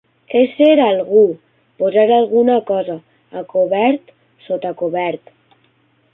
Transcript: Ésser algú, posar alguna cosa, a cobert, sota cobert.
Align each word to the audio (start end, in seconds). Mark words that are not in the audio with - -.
Ésser 0.37 0.77
algú, 0.85 1.21
posar 1.83 2.05
alguna 2.15 2.57
cosa, 2.71 2.97
a 3.43 3.45
cobert, 3.53 4.13
sota 4.49 4.75
cobert. 4.83 5.35